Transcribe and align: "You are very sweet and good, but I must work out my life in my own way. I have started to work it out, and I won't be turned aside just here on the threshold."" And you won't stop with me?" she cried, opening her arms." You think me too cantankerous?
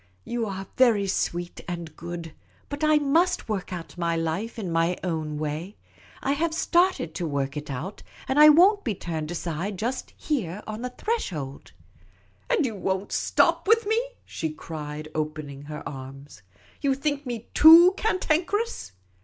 "You 0.33 0.47
are 0.47 0.65
very 0.77 1.05
sweet 1.05 1.61
and 1.67 1.95
good, 1.95 2.33
but 2.69 2.83
I 2.83 2.97
must 2.97 3.47
work 3.47 3.71
out 3.71 3.99
my 3.99 4.15
life 4.15 4.57
in 4.57 4.71
my 4.71 4.97
own 5.03 5.37
way. 5.37 5.77
I 6.23 6.31
have 6.31 6.55
started 6.55 7.13
to 7.13 7.27
work 7.27 7.55
it 7.55 7.69
out, 7.69 8.01
and 8.27 8.39
I 8.39 8.49
won't 8.49 8.83
be 8.83 8.95
turned 8.95 9.29
aside 9.29 9.77
just 9.77 10.13
here 10.17 10.63
on 10.65 10.81
the 10.81 10.89
threshold."" 10.89 11.73
And 12.49 12.65
you 12.65 12.73
won't 12.73 13.11
stop 13.11 13.67
with 13.67 13.85
me?" 13.85 14.03
she 14.25 14.49
cried, 14.49 15.07
opening 15.13 15.65
her 15.65 15.87
arms." 15.87 16.41
You 16.81 16.95
think 16.95 17.27
me 17.27 17.51
too 17.53 17.93
cantankerous? 17.95 18.93